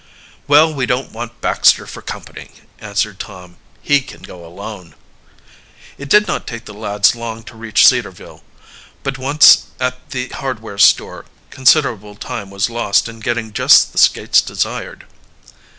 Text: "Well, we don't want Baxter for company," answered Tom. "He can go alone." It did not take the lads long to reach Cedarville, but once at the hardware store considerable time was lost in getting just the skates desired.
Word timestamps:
"Well, 0.47 0.73
we 0.73 0.87
don't 0.87 1.11
want 1.11 1.41
Baxter 1.41 1.85
for 1.85 2.01
company," 2.01 2.49
answered 2.79 3.19
Tom. 3.19 3.57
"He 3.83 4.01
can 4.01 4.23
go 4.23 4.43
alone." 4.43 4.95
It 5.95 6.09
did 6.09 6.27
not 6.27 6.47
take 6.47 6.65
the 6.65 6.73
lads 6.73 7.13
long 7.15 7.43
to 7.43 7.55
reach 7.55 7.85
Cedarville, 7.85 8.41
but 9.03 9.19
once 9.19 9.67
at 9.79 10.09
the 10.09 10.29
hardware 10.29 10.79
store 10.79 11.25
considerable 11.51 12.15
time 12.15 12.49
was 12.49 12.67
lost 12.67 13.07
in 13.07 13.19
getting 13.19 13.53
just 13.53 13.91
the 13.91 13.99
skates 13.99 14.41
desired. 14.41 15.05